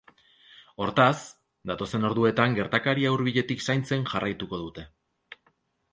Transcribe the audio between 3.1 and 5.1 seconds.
hurbiletik zaintzen jarraituko dute.